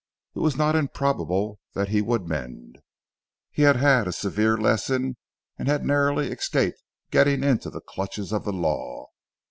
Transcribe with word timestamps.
It 0.35 0.39
was 0.39 0.55
not 0.57 0.75
improbable 0.75 1.59
that 1.75 1.89
he 1.89 2.01
would 2.01 2.27
mend. 2.27 2.79
He 3.51 3.61
had 3.61 3.75
had 3.75 4.07
a 4.07 4.11
severe 4.11 4.57
lesson, 4.57 5.15
and 5.59 5.67
had 5.67 5.85
narrowly 5.85 6.31
escaped 6.31 6.81
getting 7.11 7.43
into 7.43 7.69
the 7.69 7.81
clutches 7.81 8.33
of 8.33 8.43
the 8.43 8.51
law. 8.51 9.09